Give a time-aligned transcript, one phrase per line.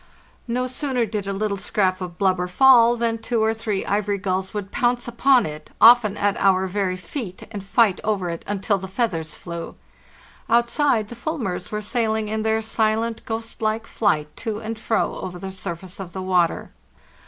[0.47, 4.51] No sooner did a little scrap of blubber fall than two or three ivory gulls
[4.51, 8.87] would pounce upon it, often at our very feet, and fight over it until the
[8.87, 9.75] feathers flew.
[10.49, 15.37] Outside the fulmars were sailing in their silent, ghost like flight to and fro over
[15.37, 16.71] the surface of the water.